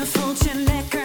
[0.00, 0.99] Je voelt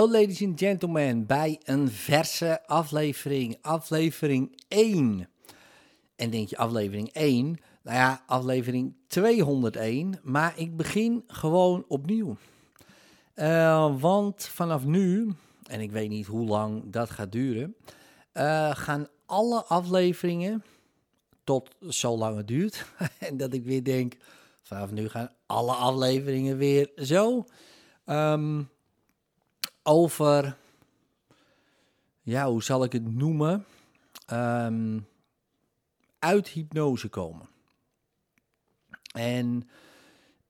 [0.00, 5.28] Hallo ladies and gentlemen, bij een verse aflevering, aflevering 1.
[6.16, 7.44] En denk je aflevering 1?
[7.82, 12.36] Nou ja, aflevering 201, maar ik begin gewoon opnieuw.
[13.34, 15.32] Eh, want vanaf nu,
[15.66, 17.76] en ik weet niet hoe lang dat gaat duren,
[18.32, 20.64] eh, gaan alle afleveringen,
[21.44, 22.86] tot zolang het duurt,
[23.18, 24.16] en dat ik weer denk,
[24.62, 27.44] vanaf nu gaan alle afleveringen weer zo,
[28.04, 28.62] ehm,
[29.82, 30.56] over,
[32.20, 33.64] ja, hoe zal ik het noemen,
[34.30, 34.98] Ehm,
[36.18, 37.48] uit hypnose komen.
[39.12, 39.68] En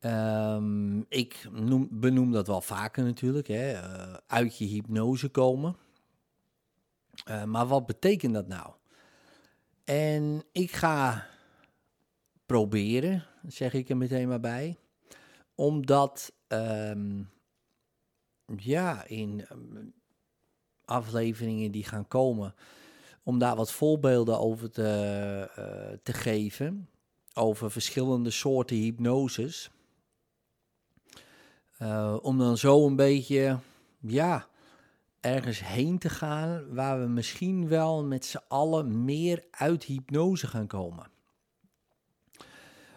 [0.01, 5.77] ehm, ik noem, benoem dat wel vaker natuurlijk, hè, eh, uit je hypnose komen.
[7.25, 8.73] Eh, maar wat betekent dat nou?
[9.85, 11.27] En ik ga
[12.47, 14.77] proberen, zeg ik er meteen maar bij,
[15.55, 17.23] omdat ehm,
[18.57, 19.87] ja, in ehm,
[20.85, 22.55] afleveringen die gaan komen,
[23.23, 24.89] om daar wat voorbeelden over te,
[25.55, 26.89] eh, te geven,
[27.35, 29.71] over verschillende soorten hypnoses.
[31.79, 33.59] Eh, om dan zo een beetje,
[34.01, 34.47] ja,
[35.21, 40.67] ergens heen te gaan waar we misschien wel met z'n allen meer uit hypnose gaan
[40.67, 41.07] komen.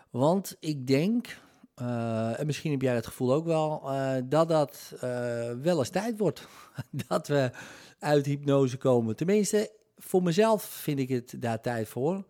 [0.10, 1.42] Want ik denk,
[1.76, 5.90] eh, en misschien heb jij het gevoel ook wel, eh, dat dat eh, wel eens
[5.90, 6.48] tijd wordt.
[7.08, 7.52] dat we
[8.00, 9.16] uit hypnose komen.
[9.16, 12.26] Tenminste, voor mezelf vind ik het daar tijd voor.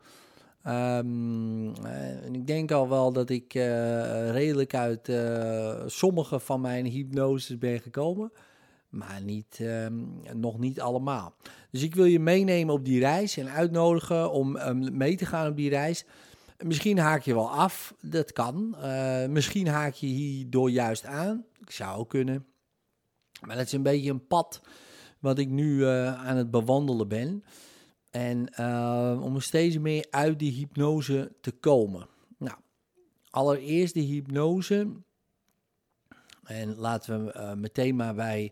[0.64, 3.54] Ehm, eh, en ik denk al wel dat ik
[4.32, 5.12] redelijk uit
[5.86, 8.32] sommige van mijn hypnoses ben gekomen.
[8.90, 9.94] Maar niet, ehm,
[10.34, 11.36] nog niet allemaal.
[11.72, 15.50] Dus ik wil je meenemen op die reis en uitnodigen om ehm, mee te gaan
[15.50, 16.06] op die reis.
[16.64, 18.76] Misschien haak je wel af, dat kan.
[18.78, 21.46] Eh, misschien haak je hierdoor juist aan.
[21.60, 22.46] Ik zou kunnen.
[23.42, 24.62] Maar dat is een beetje een pad
[25.20, 27.44] wat ik nu eh, aan het bewandelen ben.
[28.10, 32.08] En eh, om steeds meer uit die hypnose te komen.
[32.38, 32.58] Nou,
[33.30, 34.92] allereerst de hypnose.
[36.44, 38.52] En laten we meteen maar bij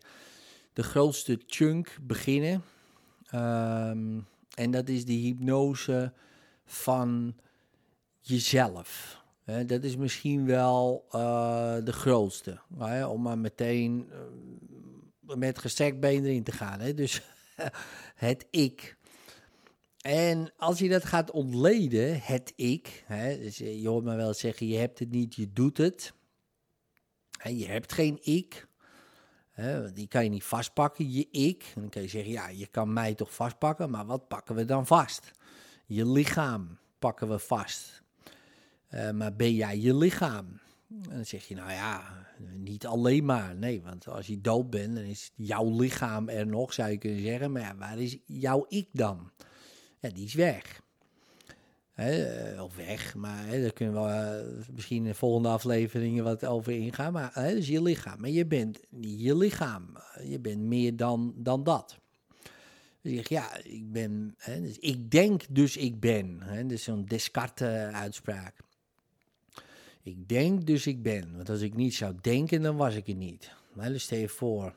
[0.74, 2.64] de grootste chunk beginnen.
[3.26, 4.20] Ehm,
[4.56, 6.14] en dat is de hypnose
[6.66, 7.36] van
[8.22, 9.20] jezelf.
[9.44, 12.60] Hè, dat is misschien wel eh, de grootste.
[12.78, 16.80] Hè, om maar meteen eh, met gestrekt been erin te gaan.
[16.80, 16.94] Hè?
[16.94, 17.22] Dus
[18.16, 18.98] het ik.
[20.02, 23.04] En als je dat gaat ontleden, het ik.
[23.06, 26.14] Hè, dus je hoort me wel zeggen, je hebt het niet, je doet het.
[27.38, 28.68] Hè, je hebt geen ik.
[29.52, 31.72] Hè, die kan je niet vastpakken, je ik.
[31.76, 34.66] En dan kan je zeggen, ja, je kan mij toch vastpakken, maar wat pakken we
[34.66, 35.32] dan vast?
[35.86, 38.01] Je lichaam pakken we vast.
[38.92, 40.60] Eh, maar ben jij je lichaam?
[40.90, 42.04] En dan zeg je, nou ja,
[42.54, 43.56] niet alleen maar.
[43.56, 47.22] Nee, want als je dood bent, dan is jouw lichaam er nog, zou je kunnen
[47.22, 47.52] zeggen.
[47.52, 49.32] Maar ja, waar is jouw ik dan?
[50.00, 50.82] Ja, die is weg.
[51.94, 56.46] Eh, of weg, maar hè, daar kunnen we eh, misschien in de volgende afleveringen wat
[56.46, 57.14] over ingaan.
[57.14, 58.22] Maar hè, dus je lichaam.
[58.22, 59.98] Maar je bent niet je lichaam.
[60.24, 62.00] Je bent meer dan, dan dat.
[63.02, 66.38] Dus je zegt, ja, ik ben, dus ik denk dus ik ben.
[66.42, 68.56] Hè, dus zo'n Descartes-uitspraak.
[70.04, 71.36] Ik denk dus ik ben.
[71.36, 73.52] Want als ik niet zou denken, dan was ik er niet.
[73.74, 74.76] Maar stel je voor,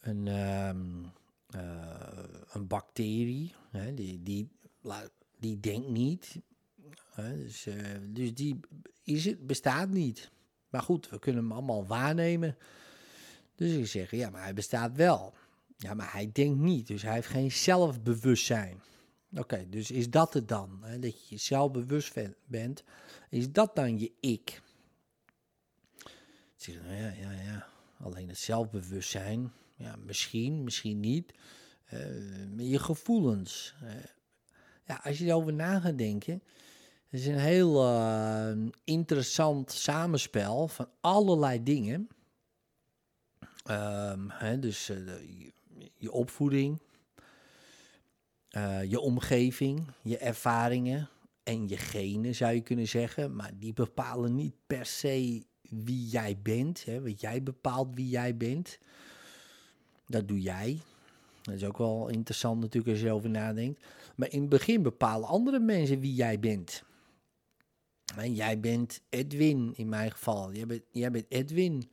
[0.00, 1.04] een, ehm,
[1.50, 4.48] eh, een bacterie, hè, die, die,
[5.38, 6.40] die denkt niet.
[7.10, 7.74] Hè, dus, eh,
[8.08, 8.60] dus die
[9.02, 10.30] is het, bestaat niet.
[10.68, 12.56] Maar goed, we kunnen hem allemaal waarnemen.
[13.54, 15.34] Dus ik zeg, ja, maar hij bestaat wel.
[15.76, 18.80] Ja, maar hij denkt niet, dus hij heeft geen zelfbewustzijn.
[19.36, 20.78] Oké, dus is dat het dan?
[20.82, 20.98] Hè?
[20.98, 22.14] Dat je jezelf bewust
[22.46, 22.84] bent.
[23.30, 24.62] Is dat dan je ik?
[26.66, 27.68] Nou ja, ja, ja.
[28.00, 29.52] Alleen het zelfbewustzijn.
[29.76, 31.32] Ja, misschien, misschien niet.
[32.54, 33.74] Maar je gevoelens.
[33.82, 33.94] eh.
[34.84, 36.42] ja, als je erover na gaat denken.
[37.10, 38.52] Is een heel eh,
[38.84, 42.08] interessant samenspel van allerlei dingen.
[43.64, 45.52] Ehm, hè, dus je,
[45.96, 46.82] je opvoeding,
[48.48, 51.08] eh, je omgeving, je ervaringen
[51.42, 53.36] en je genen zou je kunnen zeggen.
[53.36, 56.84] Maar die bepalen niet per se wie jij bent.
[56.84, 58.78] Hè, want jij bepaalt wie jij bent.
[60.06, 60.80] Dat doe jij.
[61.42, 63.84] Dat is ook wel interessant natuurlijk als je erover nadenkt.
[64.16, 66.82] Maar in het begin bepalen andere mensen wie jij bent.
[68.16, 70.52] En jij bent Edwin in mijn geval.
[70.52, 71.90] Jij bent, jij bent Edwin.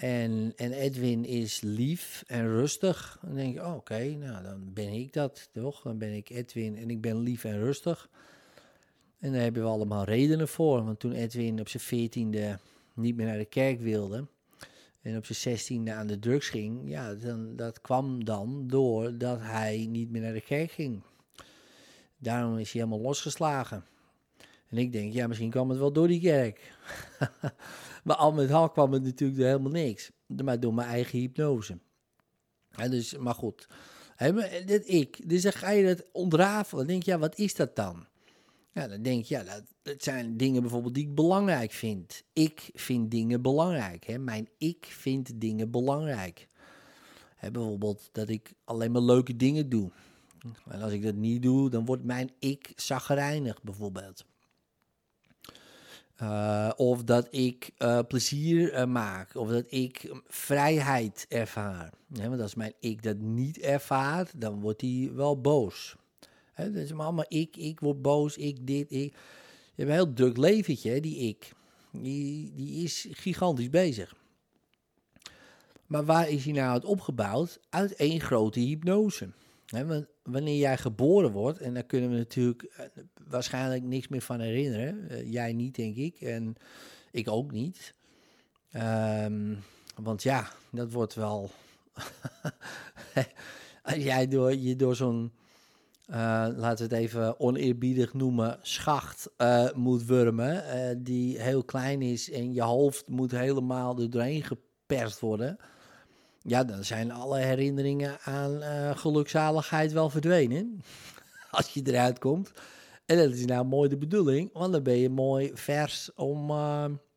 [0.00, 3.18] En, en Edwin is lief en rustig.
[3.22, 5.82] Dan denk je, oh, oké, nou dan ben ik dat, toch?
[5.82, 8.08] Dan ben ik Edwin en ik ben lief en rustig.
[9.18, 10.84] En daar hebben we allemaal redenen voor.
[10.84, 12.58] Want toen Edwin op zijn veertiende
[12.94, 14.26] niet meer naar de kerk wilde...
[15.02, 16.88] en op zijn zestiende aan de drugs ging...
[16.88, 21.02] ja, dan, dat kwam dan doordat hij niet meer naar de kerk ging.
[22.18, 23.84] Daarom is hij helemaal losgeslagen.
[24.70, 26.76] En ik denk, ja, misschien kwam het wel door die kerk.
[28.04, 30.10] maar al met al kwam het natuurlijk helemaal niks.
[30.26, 31.78] Maar door mijn eigen hypnose.
[32.70, 33.68] En dus, maar goed.
[34.66, 35.28] dit ik.
[35.28, 36.86] Dus dan ga je het ontrafelen.
[36.86, 38.06] Dan denk je, ja, wat is dat dan?
[38.72, 42.22] Ja, dan denk je, ja, dat, dat zijn dingen bijvoorbeeld die ik belangrijk vind.
[42.32, 44.04] Ik vind dingen belangrijk.
[44.04, 44.18] Hè?
[44.18, 46.48] Mijn ik vindt dingen belangrijk.
[47.52, 49.90] Bijvoorbeeld dat ik alleen maar leuke dingen doe.
[50.68, 54.24] En als ik dat niet doe, dan wordt mijn ik zagrijnig bijvoorbeeld.
[56.22, 61.92] Uh, of dat ik uh, plezier uh, maak, of dat ik vrijheid ervaar.
[62.08, 65.96] Want als mijn ik dat niet ervaart, dan wordt hij wel boos.
[66.52, 69.14] He, dat is allemaal ik, ik word boos, ik dit, ik.
[69.74, 71.52] Je hebt een heel druk leventje, die ik.
[71.92, 74.14] Die, die is gigantisch bezig.
[75.86, 77.60] Maar waar is hij nou uit opgebouwd?
[77.68, 79.30] Uit één grote hypnose.
[79.66, 82.86] He, wanneer jij geboren wordt, en daar kunnen we natuurlijk eh,
[83.28, 85.06] waarschijnlijk niks meer van herinneren.
[85.10, 86.20] Uh, jij niet, denk ik.
[86.20, 86.54] En
[87.10, 87.94] ik ook niet.
[88.76, 89.58] Um,
[89.96, 91.50] want ja, dat wordt wel.
[93.82, 95.32] Als jij door, je door zo'n.
[96.10, 96.16] Uh,
[96.56, 99.30] laten we het even oneerbiedig noemen, schacht
[99.74, 100.64] moet wurmen.
[101.02, 105.58] die heel klein is en je hoofd moet helemaal er doorheen geperst worden
[106.42, 110.80] ja, dan zijn alle herinneringen aan uh, gelukzaligheid wel verdwenen.
[111.50, 112.52] Als je eruit komt.
[113.06, 116.50] En dat is nou mooi de bedoeling, want dan ben je mooi vers om.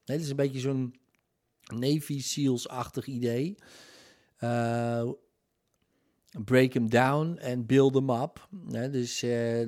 [0.05, 0.95] Het is een beetje zo'n
[1.63, 3.55] Navy Seals-achtig idee.
[4.39, 5.09] Uh,
[6.43, 8.47] break them down en build them up.
[8.69, 9.19] dus,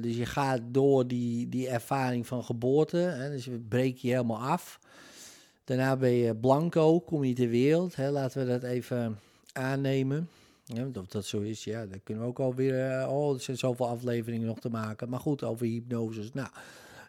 [0.01, 3.27] dus je gaat door die, die ervaring van geboorte.
[3.31, 4.79] Dus je breek je helemaal af.
[5.63, 7.95] Daarna ben je blanco, kom je ter wereld.
[7.95, 9.19] Hè, laten we dat even
[9.55, 10.29] aannemen.
[10.63, 13.01] Ja, of dat zo is, ja, dan kunnen we ook alweer.
[13.01, 15.09] Uh, oh, er zijn zoveel afleveringen nog te maken.
[15.09, 16.29] Maar goed, over hypnose.
[16.33, 16.49] Nou,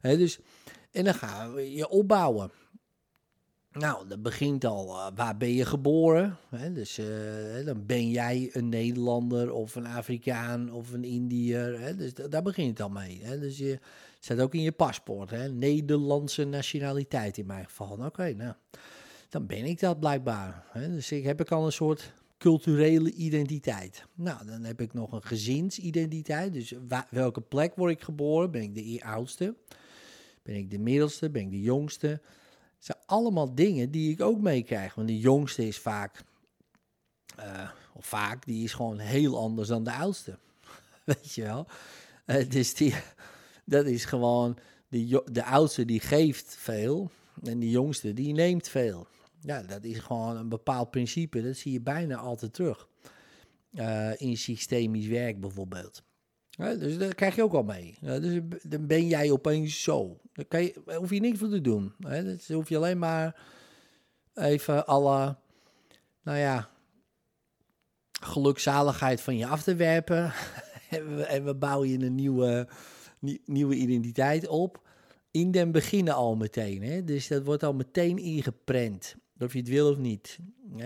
[0.01, 0.39] hè, dus.
[0.91, 2.51] En dan gaan we je opbouwen.
[3.73, 4.89] Nou, dat begint al.
[4.89, 6.37] Uh, waar ben je geboren?
[6.49, 7.07] Hè, dus uh,
[7.65, 11.81] dan ben jij een Nederlander of een Afrikaan of een Indiër.
[11.81, 13.21] Hè, dus daar begint het al mee.
[13.23, 13.79] Hè, dus je
[14.21, 15.31] staat ook in je paspoort.
[15.31, 17.99] Hè, Nederlandse nationaliteit in mijn geval.
[18.05, 18.55] Oké, nou,
[19.29, 20.65] dan ben ik dat blijkbaar.
[20.69, 24.05] Hè, dus ik heb ik al een soort culturele identiteit.
[24.15, 26.53] Nou, dan heb ik nog een gezinsidentiteit.
[26.53, 26.73] Dus
[27.11, 28.51] welke plek word ik geboren?
[28.51, 29.55] Ben ik de oudste?
[30.43, 31.31] Ben ik de middelste?
[31.31, 32.07] Ben ik de jongste?
[32.07, 34.95] Het zijn allemaal dingen die ik ook meekrijg.
[34.95, 36.23] Want de jongste is vaak,
[37.39, 40.39] uh, of vaak, die is gewoon heel anders dan de oudste.
[41.05, 41.67] Weet je wel?
[42.27, 42.95] Uh, dus die,
[43.65, 47.11] dat is gewoon, de, de oudste die geeft veel
[47.43, 49.07] en de jongste die neemt veel.
[49.41, 51.43] Ja, dat is gewoon een bepaald principe.
[51.43, 52.89] Dat zie je bijna altijd terug.
[53.73, 56.03] Uh, in systemisch werk bijvoorbeeld.
[56.57, 57.95] dus daar krijg je ook al mee.
[58.01, 60.21] dus dan ben jij opeens zo.
[60.33, 61.93] Dan kan je, hoef je niks voor te doen.
[61.99, 63.41] Dan hoef je alleen maar
[64.35, 65.37] even alle,
[66.23, 66.71] nou ja,
[68.21, 70.33] gelukzaligheid van je af te werpen.
[70.91, 72.69] en, we, en, we, bouwen je een nieuwe,
[73.45, 74.85] nieuwe identiteit op.
[75.31, 76.83] In den beginnen al meteen.
[76.83, 77.05] Hè?
[77.05, 79.17] Dus dat wordt al meteen ingeprent.
[79.39, 80.39] Of je het wil of niet.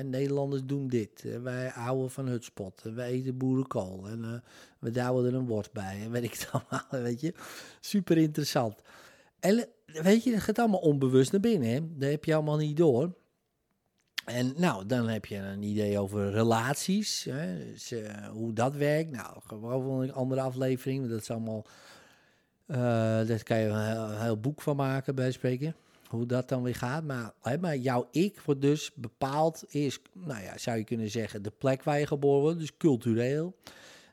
[0.05, 1.25] Nederlanders doen dit.
[1.43, 2.83] Wij houden van hutspot.
[2.83, 4.09] Wij eten boerenkool.
[4.09, 4.33] En uh,
[4.79, 6.01] we douwen er een worst bij.
[6.03, 7.05] En weet ik het allemaal.
[7.05, 7.35] Weet je.
[7.81, 8.83] Super interessant.
[9.41, 11.69] En weet je, dat gaat allemaal onbewust naar binnen.
[11.69, 11.81] Hè?
[11.97, 13.19] Dat heb je allemaal niet door.
[14.25, 17.25] En nou, dan heb je een idee over relaties.
[17.25, 17.71] Hè?
[17.73, 19.11] Dus, uh, hoe dat werkt.
[19.11, 21.09] Nou, gewoon een andere aflevering.
[21.09, 21.67] Dat is allemaal.
[22.67, 22.77] Uh,
[23.27, 25.75] daar kan je een heel, heel boek van maken bij spreken
[26.11, 27.05] hoe dat dan weer gaat.
[27.05, 31.43] Maar, hè, maar jouw ik wordt dus bepaald, is, nou ja, zou je kunnen zeggen,
[31.43, 33.57] de plek waar je geboren wordt, dus cultureel.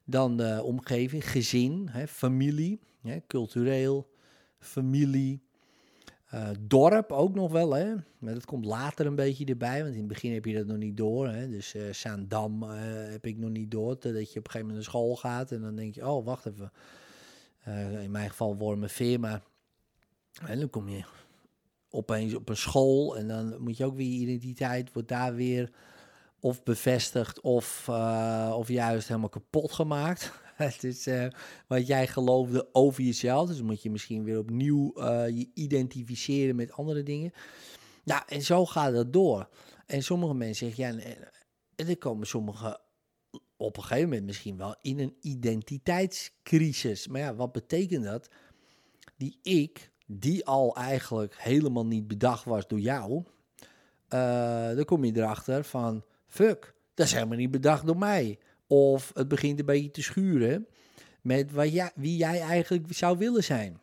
[0.03, 4.09] Dan de omgeving, gezin, hè, familie, hè, cultureel,
[4.59, 5.41] familie.
[6.33, 7.93] Uh, dorp ook nog wel, hè.
[8.17, 10.77] Maar dat komt later een beetje erbij, want in het begin heb je dat nog
[10.77, 11.27] niet door.
[11.27, 11.49] Hè.
[11.49, 12.69] Dus uh, Zaandam uh,
[13.09, 15.61] heb ik nog niet door, dat je op een gegeven moment naar school gaat en
[15.61, 16.71] dan denk je, oh, wacht even.
[18.01, 19.41] in mijn geval Wormerveer, maar
[20.45, 21.03] en dan kom je
[21.89, 23.17] opeens op een school.
[23.17, 25.71] En dan moet je ook weer je identiteit, wordt daar weer
[26.39, 30.31] of bevestigd of, eh, of juist helemaal kapot gemaakt.
[30.55, 31.27] Het is eh,
[31.67, 33.47] wat jij geloofde over jezelf.
[33.47, 37.31] Dus moet je misschien weer opnieuw eh, je identificeren met andere dingen.
[38.03, 39.49] Nou, en zo gaat het door.
[39.85, 41.31] En sommige mensen zeggen, ja, en,
[41.75, 42.79] en er komen sommige
[43.57, 47.07] op een gegeven moment misschien wel in een identiteitscrisis.
[47.07, 48.29] Maar ja, wat betekent dat?
[49.17, 53.23] Die ik, die al eigenlijk helemaal niet bedacht was door jou,
[54.13, 58.39] uh, dan kom je erachter van, fuck, dat is helemaal niet bedacht door mij.
[58.67, 60.67] Of het begint een beetje te schuren
[61.21, 63.79] met wat jij, wie jij eigenlijk zou willen zijn.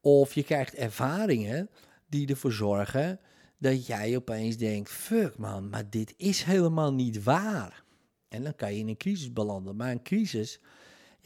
[0.00, 1.70] Of je krijgt ervaringen
[2.08, 3.20] die ervoor zorgen
[3.58, 7.84] dat jij opeens denkt: fuck man, maar dit is helemaal niet waar.
[8.28, 9.76] En dan kan je in een crisis belanden.
[9.76, 10.60] Maar een crisis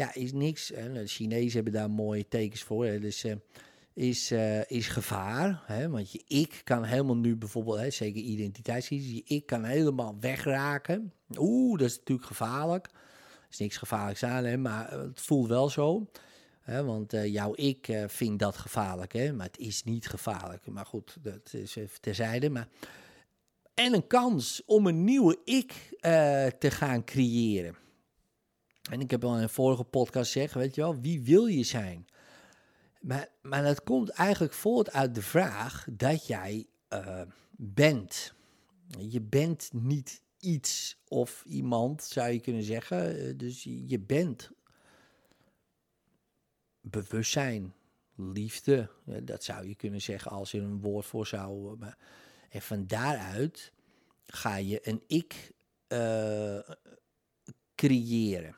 [0.00, 0.66] ja, is niks.
[0.66, 2.84] De Chinezen hebben daar mooie tekens voor.
[2.84, 2.98] Hè.
[3.00, 3.34] Dus uh,
[3.92, 5.62] is, uh, is gevaar.
[5.64, 5.88] Hè?
[5.88, 11.12] Want je ik kan helemaal nu bijvoorbeeld, hè, zeker identiteitscrisis, je ik kan helemaal wegraken.
[11.36, 12.86] Oeh, dat is natuurlijk gevaarlijk.
[12.86, 16.10] Er is niks gevaarlijks aan, maar het voelt wel zo.
[16.60, 20.66] Hè, want jouw ik uh, vindt dat gevaarlijk, hè, maar het is niet gevaarlijk.
[20.66, 22.50] Maar goed, dat is even terzijde.
[22.50, 22.68] Maar...
[23.74, 25.72] En een kans om een nieuwe ik
[26.58, 27.76] te gaan creëren.
[28.90, 31.62] En ik heb al in een vorige podcast gezegd, weet je wel, wie wil je
[31.62, 32.06] zijn?
[33.00, 38.34] Maar, maar dat komt eigenlijk voort uit de vraag dat jij uh, bent.
[38.98, 43.36] Je bent niet iets of iemand, zou je kunnen zeggen.
[43.36, 44.50] Dus je bent
[46.80, 47.74] bewustzijn,
[48.16, 48.90] liefde.
[49.22, 51.76] Dat zou je kunnen zeggen als je een woord voor zou.
[51.78, 51.98] Maar,
[52.50, 53.72] en van daaruit
[54.26, 55.52] ga je een ik
[57.74, 58.56] creëren.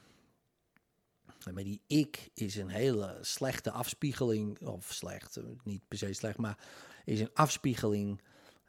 [1.50, 6.58] Maar die ik is een hele slechte afspiegeling, of slecht, niet per se slecht, maar
[7.04, 8.20] is een afspiegeling,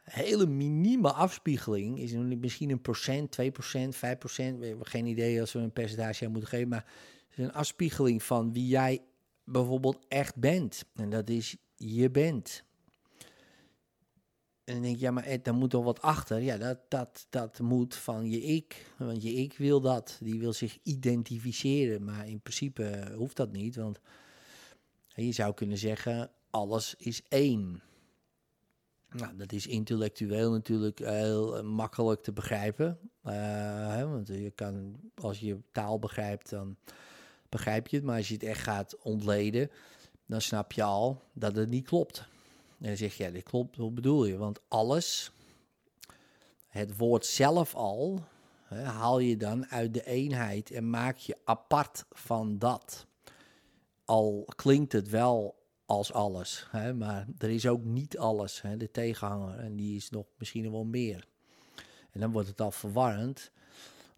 [0.03, 5.39] hele minieme afspiegeling, is misschien een procent, 2 procent, 5 procent, we hebben geen idee
[5.39, 6.85] als we een percentage aan moeten geven, maar
[7.29, 9.01] is een afspiegeling van wie jij
[9.43, 10.85] bijvoorbeeld echt bent.
[10.95, 12.63] En dat is je bent.
[14.63, 16.39] En dan denk je, ja, maar Ed, daar moet toch wat achter?
[16.39, 18.93] Ja, dat, dat, dat moet van je ik.
[18.97, 20.17] Want je ik wil dat.
[20.21, 22.03] Die wil zich identificeren.
[22.03, 23.75] Maar in principe hoeft dat niet.
[23.75, 23.99] Want
[25.07, 27.81] je zou kunnen zeggen, alles is één.
[29.09, 32.99] Nou, dat is intellectueel natuurlijk heel makkelijk te begrijpen.
[34.11, 36.77] Want je kan, als je taal begrijpt, dan
[37.49, 38.05] begrijp je het.
[38.05, 39.69] Maar als je het echt gaat ontleden,
[40.25, 42.31] dan snap je al dat het niet klopt.
[42.83, 44.37] En dan zeg je, ja, dit klopt, hoe bedoel je?
[44.37, 45.31] Want alles,
[46.67, 48.23] het woord zelf al,
[48.63, 53.05] hè, haal je dan uit de eenheid en maak je apart van dat.
[54.05, 58.91] Al klinkt het wel als alles, hè, maar er is ook niet alles, hè, de
[58.91, 61.27] tegenhanger, en die is nog misschien wel meer.
[62.11, 63.51] En dan wordt het al verwarrend,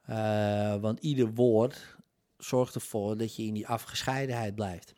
[0.09, 1.95] uh, want ieder woord
[2.37, 4.93] zorgt ervoor dat je in die afgescheidenheid blijft.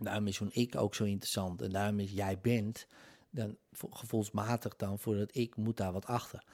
[0.00, 1.62] Daarom is zo'n ik ook zo interessant.
[1.62, 2.86] En daarom is jij bent
[3.30, 3.56] dan
[3.90, 6.44] gevoelsmatig dan voor dat ik moet daar wat achter.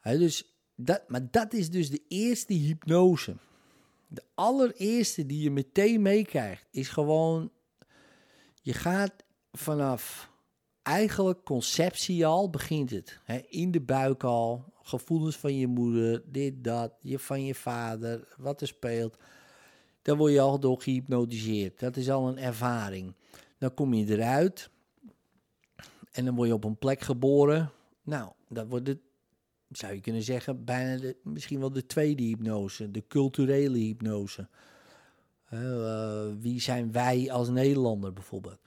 [0.00, 3.36] He, dus dat, maar dat is dus de eerste hypnose.
[4.08, 7.52] De allereerste die je meteen meekrijgt is gewoon,
[8.62, 10.30] je gaat vanaf
[10.82, 13.20] eigenlijk conceptie al, begint het.
[13.24, 18.34] He, in de buik al, gevoelens van je moeder, dit, dat, je, van je vader,
[18.36, 19.16] wat er speelt
[20.02, 21.78] dan word je al door gehypnotiseerd.
[21.78, 23.14] Dat is al een ervaring.
[23.58, 24.70] Dan kom je eruit
[26.12, 27.70] en dan word je op een plek geboren.
[28.02, 28.98] Nou, dat wordt het,
[29.68, 34.48] zou je kunnen zeggen, bijna de, misschien wel de tweede hypnose, de culturele hypnose.
[35.52, 38.58] Uh, wie zijn wij als Nederlander bijvoorbeeld?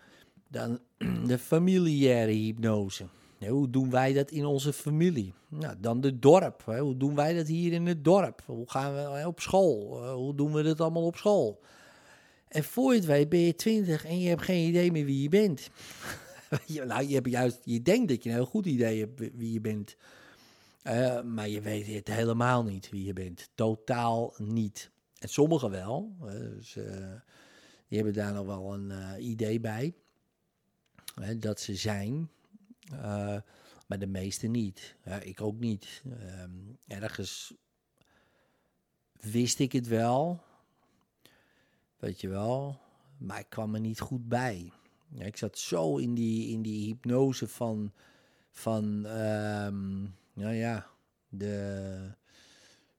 [0.49, 0.79] Dan
[1.27, 3.05] de familiaire hypnose
[3.47, 5.33] hoe doen wij dat in onze familie?
[5.47, 6.63] Nou, dan de dorp.
[6.65, 8.41] Hoe doen wij dat hier in het dorp?
[8.45, 10.03] Hoe gaan we op school?
[10.03, 11.61] Eh, hoe doen we dat allemaal op school?
[12.47, 15.21] En voor je het weet ben je twintig en je hebt geen idee meer wie
[15.21, 15.69] je bent.
[16.87, 19.61] nou, je, hebt juist, je denkt dat je een heel goed idee hebt wie je
[19.61, 19.95] bent.
[20.83, 23.49] Uh, maar je weet het helemaal niet wie je bent.
[23.55, 24.91] Totaal niet.
[25.19, 26.15] En sommigen wel.
[26.21, 26.85] Dus, uh,
[27.87, 29.93] die hebben daar nog wel een idee bij.
[31.37, 32.29] dat ze zijn.
[32.93, 33.37] Uh,
[33.87, 34.95] maar de meeste niet.
[35.05, 36.03] Ja, ik ook niet.
[36.41, 37.53] Um, ergens
[39.19, 40.41] wist ik het wel.
[41.97, 42.79] Weet je wel.
[43.17, 44.71] Maar ik kwam er niet goed bij.
[45.07, 47.91] Ja, ik zat zo in die, in die hypnose van,
[48.51, 50.87] van um, ja,
[51.29, 52.15] de,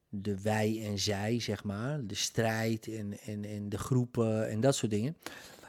[0.09, 2.05] de wij en zij, zeg maar.
[2.05, 5.17] De strijd en, en, en de groepen en dat soort dingen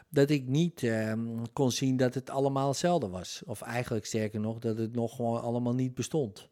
[0.08, 3.42] dat ik niet um, kon zien dat het allemaal hetzelfde was.
[3.46, 6.48] Of eigenlijk sterker nog, dat het nog gewoon allemaal niet bestond.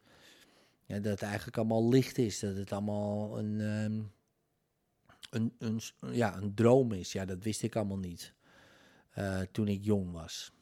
[0.86, 2.40] Ja, dat het eigenlijk allemaal licht is.
[2.40, 4.02] Dat het allemaal een, ehm,
[5.30, 5.80] een, een,
[6.16, 7.12] ja, een droom is.
[7.12, 8.34] Ja, dat wist ik allemaal niet.
[9.10, 10.52] eh, toen ik jong was.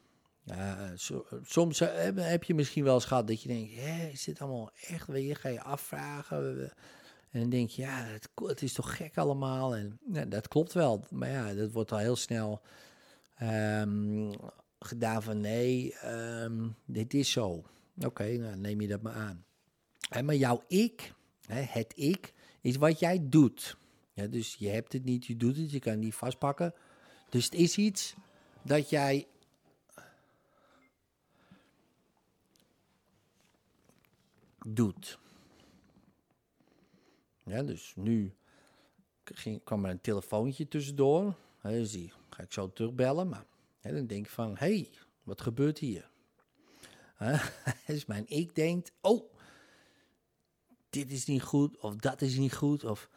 [1.43, 3.73] Soms eh, heb, heb je misschien wel eens gehad dat je denkt...
[3.75, 5.07] Hé, is dit allemaal echt?
[5.07, 6.71] Weet je, ga je afvragen.
[7.33, 9.75] En dan denk je, ja, het, het is toch gek allemaal.
[9.75, 11.05] En ja, dat klopt wel.
[11.09, 12.61] Maar ja, dat wordt al heel snel
[13.35, 14.33] ehm,
[14.79, 15.41] gedaan van...
[15.41, 17.63] Nee, ehm, dit is zo.
[18.05, 19.45] Oké, nou neem je dat maar aan.
[20.23, 21.13] Maar jouw ik,
[21.47, 23.77] het ik, is wat jij doet.
[24.13, 26.73] Ja, dus je hebt het niet, je doet het, je kan het niet vastpakken.
[27.29, 28.15] Dus het is iets
[28.61, 29.27] dat jij
[34.67, 35.21] doet.
[37.45, 38.33] Ja, dus nu
[39.23, 41.35] ging, kwam er een telefoontje tussendoor.
[41.61, 43.29] Dus die ga ik zo terugbellen.
[43.29, 43.45] Maar
[43.81, 44.89] dan denk ik van, hé, hey,
[45.23, 46.09] wat gebeurt hier?
[47.15, 47.37] Hè,
[47.93, 49.33] dus mijn ik denkt, oh,
[50.89, 53.09] dit is niet goed, of dat is niet goed, of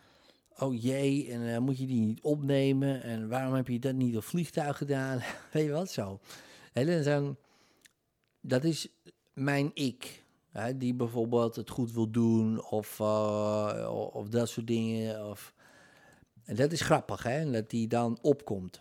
[0.58, 4.16] oh jee, en eh, moet je die niet opnemen, en waarom heb je dat niet
[4.16, 5.22] op vliegtuig gedaan?
[5.52, 6.20] Weet je wat, zo.
[6.72, 7.36] En dan
[8.40, 8.88] dat is
[9.32, 10.24] mijn ik,
[10.76, 15.54] die bijvoorbeeld het goed wil doen, of, eh, of dat soort dingen, of...
[16.44, 18.80] En dat is grappig, hè, dat die dan opkomt.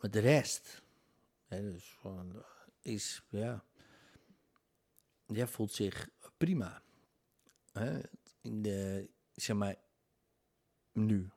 [0.00, 0.82] Maar de rest,
[1.46, 1.98] hè, dus
[2.80, 3.64] is, ja...
[5.26, 6.82] Jij voelt zich prima.
[7.72, 8.00] Hè?
[8.40, 9.76] In de, zeg maar,
[10.92, 11.30] nu.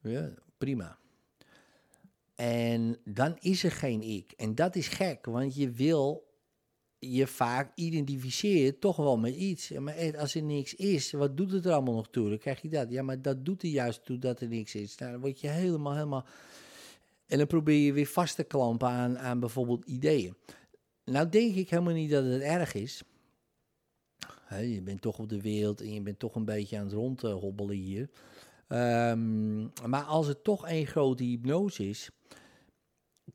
[0.00, 0.98] Ja, prima.
[2.40, 4.32] En dan is er geen ik.
[4.36, 6.26] En dat is gek, want je wil
[6.98, 9.70] je vaak identificeren toch wel met iets.
[9.70, 12.28] Maar als er niks is, wat doet het er allemaal nog toe?
[12.28, 12.90] Dan krijg je dat.
[12.90, 14.96] Ja, maar dat doet er juist toe dat er niks is.
[14.96, 16.26] Nou, dan word je helemaal, helemaal...
[17.26, 20.34] En dan probeer je weer vast te klampen aan, aan bijvoorbeeld ideeën.
[21.04, 23.02] Nou denk ik helemaal niet dat het erg is.
[24.60, 27.76] Je bent toch op de wereld en je bent toch een beetje aan het rondhobbelen
[27.76, 28.10] hier.
[28.68, 32.10] Ehm, maar als het toch een grote hypnose is,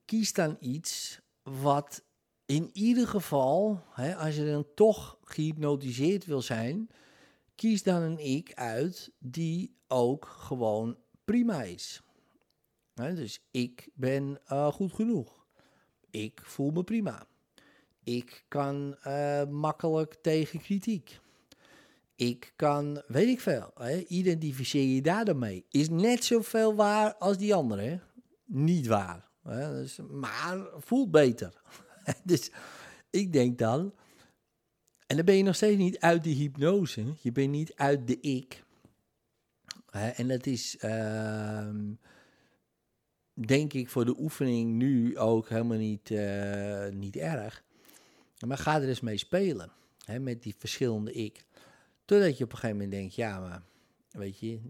[0.06, 2.04] kies dan iets wat
[2.46, 6.89] in ieder geval, hè, als je dan toch gehypnotiseerd wil zijn,
[7.56, 12.02] kies dan een ik uit die ook gewoon prima is.
[12.93, 15.46] Hè, dus ik ben eh, goed genoeg.
[16.10, 17.28] Ik voel me prima.
[18.04, 21.19] Ik kan eh, makkelijk tegen kritiek.
[22.15, 25.65] Ik kan, weet ik veel, hè, identificeer je daar dan mee.
[25.69, 27.99] Is net zoveel waar als die andere.
[28.45, 29.30] Niet waar.
[29.43, 29.82] Hè?
[29.82, 31.62] Dus, maar voelt beter.
[32.23, 32.52] dus
[33.10, 33.93] ik denk dan,
[35.08, 37.04] en dan ben je nog steeds niet uit die hypnose.
[37.21, 38.63] Je bent niet uit de ik.
[39.91, 41.93] En dat is, ehm,
[43.34, 47.63] denk ik, voor de oefening nu ook helemaal niet, eh, niet erg.
[48.47, 49.71] Maar ga er eens mee spelen,
[50.06, 51.45] hè, met die verschillende ik.
[52.06, 53.63] Totdat je op een gegeven moment denkt, ja, maar
[54.12, 54.62] weet je,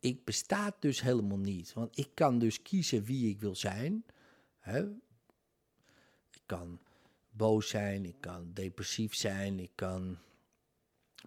[0.00, 1.72] ik bestaat dus helemaal niet.
[1.72, 4.04] Want ik kan dus kiezen wie ik wil zijn.
[4.58, 4.82] Hè.
[6.30, 6.80] Ik kan
[7.30, 10.18] boos zijn, ik kan depressief zijn, ik kan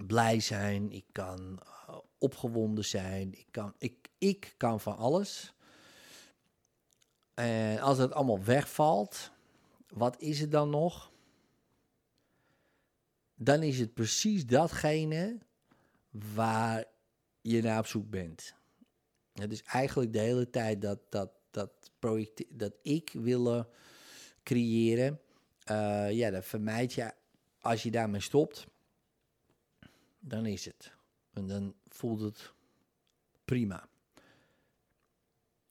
[0.05, 5.53] blij zijn, ik kan eh, opgewonden zijn, ik kan, ik, ik kan van alles.
[7.33, 9.31] En als het allemaal wegvalt,
[9.87, 11.11] wat is het dan nog?
[13.35, 15.37] Dan is het precies datgene
[16.09, 16.85] waar
[17.41, 18.53] je naar op zoek bent.
[19.33, 23.67] Het is eigenlijk de hele tijd dat, dat, dat, project, dat ik willen
[24.43, 25.19] creëren.
[25.63, 27.13] eh, ja, dat vermijd je
[27.59, 28.67] als je daarmee stopt.
[30.19, 30.91] Dan is het.
[31.33, 32.53] En dan voelt het
[33.45, 33.87] prima.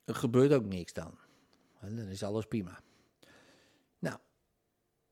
[0.05, 1.18] Er gebeurt ook niks dan.
[1.81, 2.84] Dan is alles prima.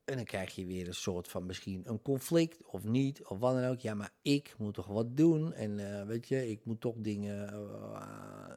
[0.05, 3.53] En dan krijg je weer een soort van misschien een conflict of niet, of wat
[3.53, 3.79] dan ook.
[3.79, 5.53] Ja, maar ik moet toch wat doen.
[5.53, 8.55] En eh, weet je, ik moet toch dingen eh,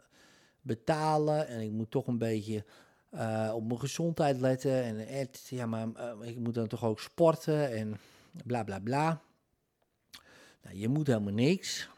[0.61, 1.48] betalen.
[1.48, 2.64] En ik moet toch een beetje
[3.11, 4.82] eh, op mijn gezondheid letten.
[4.82, 5.88] En ja, maar
[6.20, 7.98] ik moet dan toch ook sporten en
[8.44, 9.22] bla bla bla.
[10.62, 11.88] Nou, je moet helemaal niks.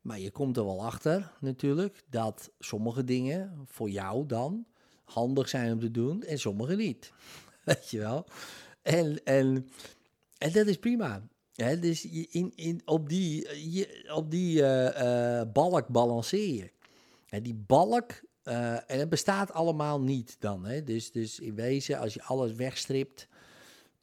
[0.00, 4.66] Maar je komt er wel achter natuurlijk dat sommige dingen voor jou dan
[5.04, 7.12] handig zijn om te doen en sommige niet.
[7.74, 8.26] Weet je wel?
[8.82, 9.68] En, en,
[10.38, 11.28] en dat is prima.
[11.80, 13.48] Dus in, in, op die,
[14.12, 16.70] op die eh, eh, balk balanceer je.
[17.28, 20.64] En die balk, eh, en het bestaat allemaal niet dan.
[20.64, 20.84] Hè?
[20.84, 23.28] Dus, dus in wezen, als je alles wegstript,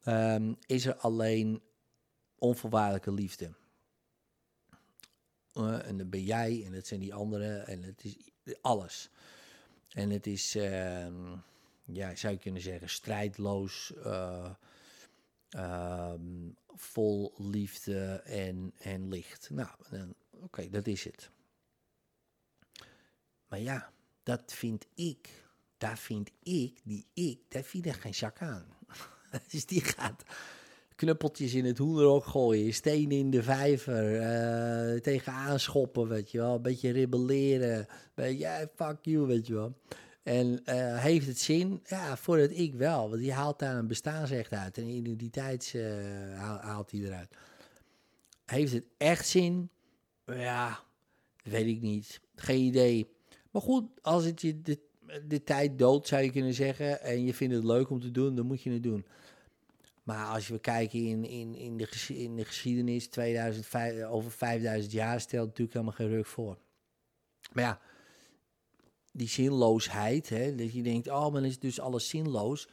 [0.04, 1.62] ehm, is er alleen
[2.38, 3.54] onvoorwaardelijke liefde.
[5.54, 8.16] En dan ben jij en dat zijn die anderen en het is
[8.62, 9.10] alles.
[9.90, 11.36] En het is, ehm,
[11.86, 14.50] ja, zou je kunnen zeggen, strijdloos, eh,
[15.56, 19.50] Ehm, vol liefde en, en licht.
[19.50, 19.70] Nou,
[20.32, 21.30] oké, dat is het.
[23.48, 23.92] Maar ja,
[24.24, 25.30] dat vind ik,
[25.78, 28.66] daar vind ik, die ik, daar vind ik geen zak aan.
[29.52, 30.24] dus die gaat
[30.96, 36.56] knuppeltjes in het hoenderhok gooien, stenen in de vijver, eh tegenaan schoppen, weet je wel.
[36.56, 39.78] Een beetje rebelleren, beetje, ja, fuck you, weet je wel.
[40.26, 41.82] En eh, heeft het zin?
[41.84, 43.10] Ja, voor het ik wel.
[43.10, 44.78] Want die haalt daar een bestaansrecht uit.
[44.78, 45.84] Een identiteits eh,
[46.38, 47.36] haal- haalt hij eruit.
[48.46, 49.70] Heeft het echt zin?
[50.26, 50.80] Ja,
[51.44, 52.22] weet ik niet.
[52.36, 53.10] Geen idee.
[53.52, 54.80] Maar goed, als het je de,
[55.28, 57.02] de tijd doodt, zou je kunnen zeggen.
[57.02, 59.06] En je vindt het leuk om te doen, dan moet je het doen.
[60.04, 65.20] Maar als we kijken in, in, in, de, in de geschiedenis, 2005, over 5000 jaar,
[65.20, 66.58] stelt natuurlijk helemaal geen ruk voor.
[67.54, 67.80] Maar ja,
[69.16, 72.68] die zinloosheid, hè, dat je denkt, oh, dan is dus alles zinloos.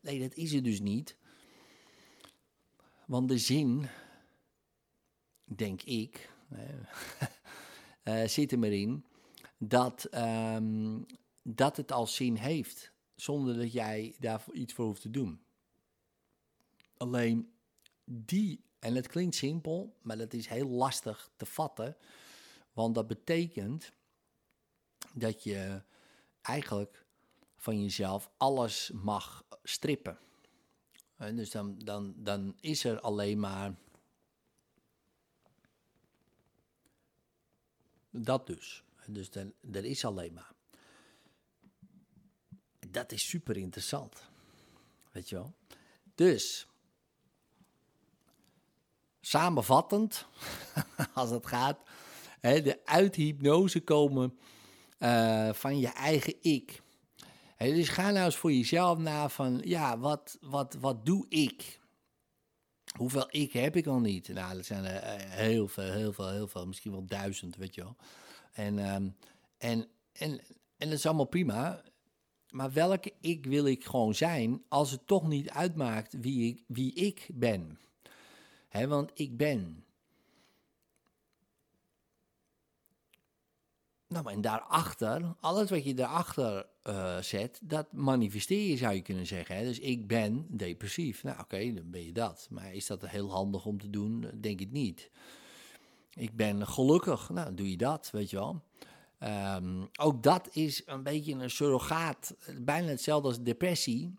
[0.00, 1.16] Nee, dat is het dus niet.
[3.06, 3.86] Want de zin,
[5.44, 6.32] denk ik,
[8.02, 9.04] eh, zit hem erin
[9.58, 11.00] dat, ehm,
[11.42, 15.42] dat het al zin heeft, zonder dat jij daar iets voor hoeft te doen.
[16.96, 17.52] Alleen
[18.04, 21.96] die, en het klinkt simpel, maar dat is heel lastig te vatten,
[22.72, 23.92] want dat betekent
[25.12, 25.82] dat je
[26.42, 27.04] eigenlijk
[27.56, 30.18] van jezelf alles mag strippen.
[31.16, 33.74] En dus dan, dan, dan is er alleen maar
[38.10, 38.82] dat dus.
[39.06, 40.52] Dus dan, er is alleen maar.
[42.88, 44.22] Dat is super interessant.
[45.12, 45.54] Weet je wel?
[46.14, 46.66] Dus,
[49.20, 50.26] samenvattend,
[51.14, 51.78] als het gaat,
[52.40, 54.38] hè, de uit hypnose komen
[55.02, 56.82] eh, van je eigen ik.
[57.56, 61.80] Hè, dus ga nou eens voor jezelf na van, ja, wat, wat, wat doe ik?
[62.96, 64.28] Hoeveel ik heb ik al niet?
[64.28, 66.66] Nou, dat zijn er eh, heel veel, heel veel, heel veel.
[66.66, 67.96] Misschien wel duizend, weet je wel.
[68.52, 69.08] En, ehm,
[69.58, 70.40] en, en,
[70.76, 71.82] en dat is allemaal prima.
[72.50, 76.94] Maar welke ik wil ik gewoon zijn als het toch niet uitmaakt wie ik, wie
[76.94, 77.78] ik ben?
[78.70, 79.84] Want ik ben.
[84.12, 89.26] Nou, en daarachter, alles wat je daarachter eh, zet, dat manifesteer je, zou je kunnen
[89.26, 89.56] zeggen.
[89.56, 89.64] Hè?
[89.64, 91.22] Dus ik ben depressief.
[91.22, 92.46] Nou, oké, dan ben je dat.
[92.50, 94.30] Maar is dat heel handig om te doen?
[94.40, 95.10] Denk ik niet.
[96.14, 97.30] Ik ben gelukkig.
[97.30, 98.62] Nou, doe je dat, weet je wel.
[99.18, 102.36] Ehm, ook dat is een beetje een surrogaat.
[102.58, 104.14] Bijna hetzelfde als depressie.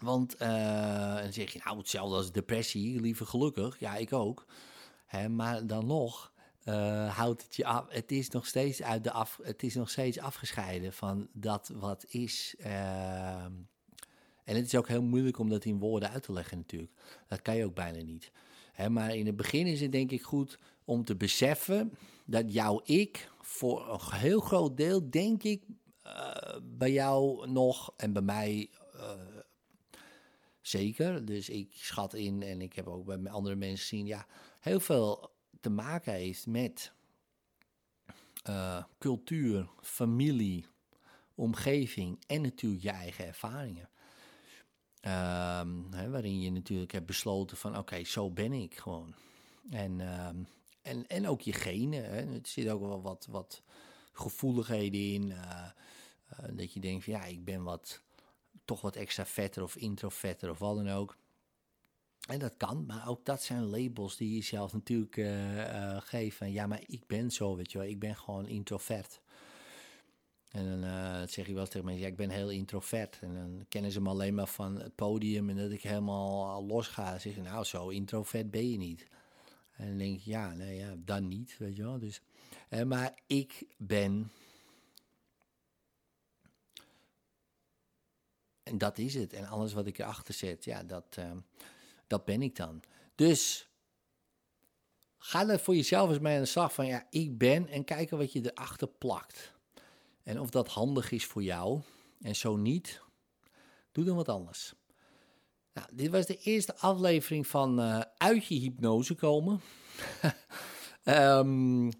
[0.00, 3.78] Want eh, dan zeg je, nou, hetzelfde als depressie, liever gelukkig.
[3.78, 4.46] Ja, ik ook.
[5.06, 6.31] Hè, maar dan nog
[6.64, 7.86] eh, houdt het je af.
[7.88, 9.38] Het is nog steeds uit de af.
[9.42, 12.54] Het is nog steeds afgescheiden van dat wat is.
[12.58, 13.52] ehm.
[14.44, 16.92] en het is ook heel moeilijk om dat in woorden uit te leggen, natuurlijk.
[17.28, 18.30] Dat kan je ook bijna niet.
[18.72, 21.92] Hè, maar in het begin is het denk ik goed om te beseffen
[22.24, 25.62] dat jouw ik voor een heel groot deel, denk ik,
[26.02, 29.10] eh, bij jou nog en bij mij eh,
[30.60, 31.24] zeker.
[31.24, 34.26] Dus ik schat in en ik heb ook bij andere mensen gezien, ja,
[34.60, 35.31] heel veel
[35.62, 36.92] te maken heeft met
[38.42, 40.66] eh, cultuur, familie,
[41.34, 43.88] omgeving en natuurlijk je eigen ervaringen.
[45.00, 49.14] Ehm, waarin je natuurlijk hebt besloten van oké, zo ben ik gewoon.
[49.70, 50.36] En, ehm,
[50.82, 52.04] en, en ook je genen.
[52.04, 52.20] Hè.
[52.20, 53.62] Er zit ook wel wat, wat
[54.12, 55.32] gevoeligheden in.
[55.32, 55.70] eh,
[56.26, 58.02] eh, dat je denkt van ja, ik ben wat,
[58.64, 61.16] toch wat extra vetter of introverter of wat dan ook.
[62.32, 66.38] En dat kan, maar ook dat zijn labels die je jezelf natuurlijk eh, eh, geeft.
[66.44, 67.86] Ja, maar ik ben zo, weet je wel.
[67.86, 69.20] Ik ben gewoon introvert.
[70.48, 73.18] En dan eh, zeg je wel tegen mensen, ja, ik ben heel introvert.
[73.20, 76.88] En dan kennen ze me alleen maar van het podium en dat ik helemaal los
[76.88, 77.10] ga.
[77.10, 79.06] Dan zeg nou, zo introvert ben je niet.
[79.76, 81.98] En dan denk ik, ja, nee, ja, dan niet, weet je wel.
[81.98, 82.20] Dus,
[82.86, 84.30] maar ik ben...
[88.62, 89.32] En dat is het.
[89.32, 91.18] En alles wat ik erachter zet, ja, dat,
[92.12, 92.82] dat ben ik dan.
[93.14, 93.68] Dus
[95.18, 98.18] ga er voor jezelf eens mee aan de slag van, ja, ik ben en kijken
[98.18, 99.52] wat je erachter plakt.
[100.22, 101.80] En of dat handig is voor jou.
[102.20, 103.02] En zo niet,
[103.92, 104.74] doe dan wat anders.
[105.72, 109.60] Nou, dit was de eerste aflevering van eh, Uit je hypnose komen.
[111.02, 111.90] Ehm,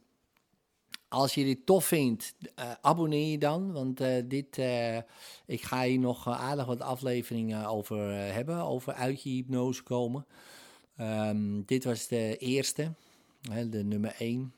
[1.13, 3.73] als je dit tof vindt, eh, abonneer je dan.
[3.73, 4.97] Want eh, dit, eh,
[5.47, 8.57] ik ga hier nog aardig wat afleveringen over hebben.
[8.57, 10.27] Over uit je hypnose komen.
[10.97, 12.93] Ehm, dit was de eerste,
[13.51, 14.55] hè, de nummer 1.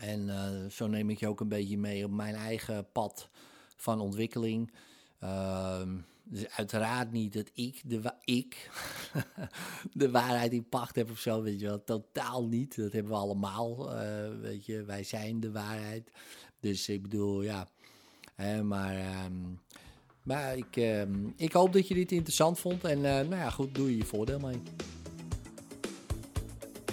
[0.00, 0.30] En
[0.72, 3.28] zo neem ik je ook een beetje mee op mijn eigen pad
[3.76, 4.72] van ontwikkeling.
[5.18, 8.70] Ehm, Dus uiteraard niet dat ik de, wa- ik
[9.92, 11.84] de waarheid in pacht heb of zo, weet je wel.
[11.84, 12.76] Totaal niet.
[12.76, 14.82] Dat hebben we allemaal, eh, weet je.
[14.84, 16.10] Wij zijn de waarheid.
[16.60, 17.68] Dus ik bedoel, ja.
[18.34, 19.32] Hè, maar ehm,
[20.22, 22.84] maar ik, ehm, ik hoop dat je dit interessant vond.
[22.84, 24.62] En eh, nou ja, goed, doe je je voordeel mee.